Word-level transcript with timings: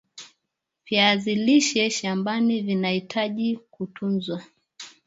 viazi 0.85 1.35
lishe 1.35 1.89
shambani 1.89 2.61
vinahitaji 2.61 3.57
kutunzwa 3.71 4.43